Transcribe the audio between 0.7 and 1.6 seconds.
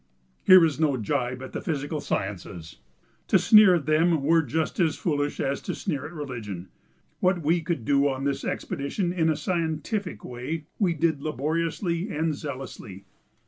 no gibe at